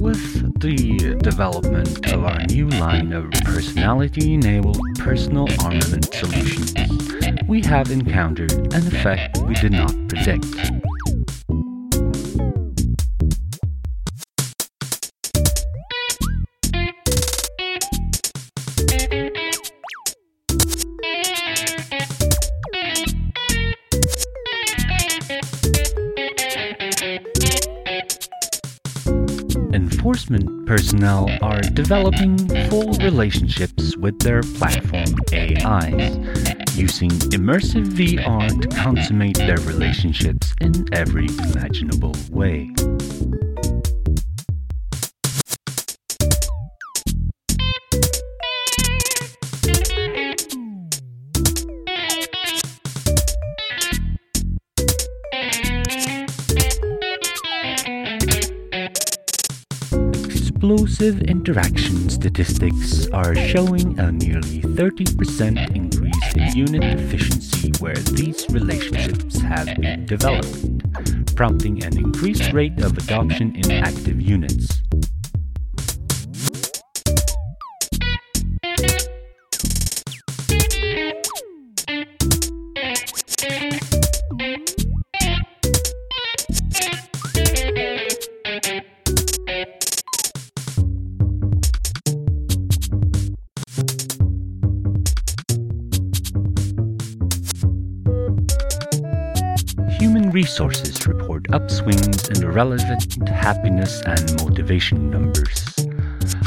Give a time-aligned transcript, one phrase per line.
[0.00, 6.72] With the development of our new line of personality enabled personal armament solutions,
[7.48, 10.46] we have encountered an effect we did not predict.
[29.72, 32.38] Enforcement personnel are developing
[32.70, 36.16] full relationships with their platform AIs,
[36.74, 42.14] using immersive VR to consummate their relationships in every imaginable
[60.58, 69.40] Explosive interaction statistics are showing a nearly 30% increase in unit efficiency where these relationships
[69.40, 74.82] have been developed, prompting an increased rate of adoption in active units.
[100.32, 105.64] Resources report upswings in relevant happiness and motivation numbers.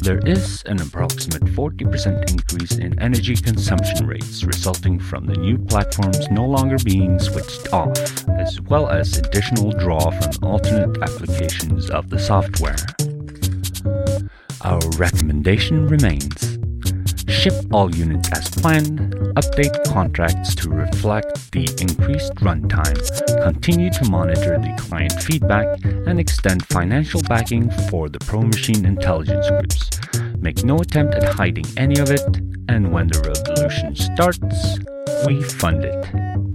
[0.00, 6.28] There is an approximate 40% increase in energy consumption rates resulting from the new platforms
[6.30, 7.96] no longer being switched off,
[8.30, 12.76] as well as additional draw from alternate applications of the software.
[14.62, 16.57] Our recommendation remains
[17.48, 22.98] ship all units as planned, update contracts to reflect the increased runtime,
[23.42, 29.48] continue to monitor the client feedback, and extend financial backing for the Pro Machine intelligence
[29.48, 29.90] groups.
[30.38, 32.26] Make no attempt at hiding any of it,
[32.68, 34.78] and when the revolution starts,
[35.26, 36.47] we fund it.